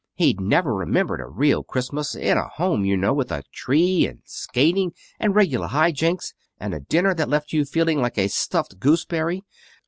[0.15, 4.19] He'd never remembered a real Christmas in a home, you know, with a tree, and
[4.25, 8.79] skating, and regular high jinks, and a dinner that left you feeling like a stuffed
[8.79, 9.43] gooseberry.